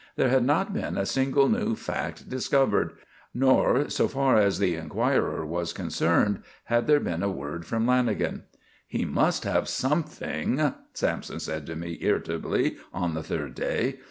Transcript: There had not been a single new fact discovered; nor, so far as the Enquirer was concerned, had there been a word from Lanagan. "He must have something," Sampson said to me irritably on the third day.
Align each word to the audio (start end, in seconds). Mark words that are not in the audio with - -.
There 0.15 0.29
had 0.29 0.43
not 0.43 0.73
been 0.73 0.97
a 0.97 1.05
single 1.05 1.47
new 1.47 1.75
fact 1.75 2.27
discovered; 2.27 2.93
nor, 3.35 3.87
so 3.91 4.07
far 4.07 4.35
as 4.35 4.57
the 4.57 4.73
Enquirer 4.73 5.45
was 5.45 5.73
concerned, 5.73 6.41
had 6.63 6.87
there 6.87 6.99
been 6.99 7.21
a 7.21 7.29
word 7.29 7.67
from 7.67 7.85
Lanagan. 7.85 8.41
"He 8.87 9.05
must 9.05 9.43
have 9.43 9.69
something," 9.69 10.73
Sampson 10.95 11.39
said 11.39 11.67
to 11.67 11.75
me 11.75 11.99
irritably 12.01 12.77
on 12.91 13.13
the 13.13 13.21
third 13.21 13.53
day. 13.53 13.99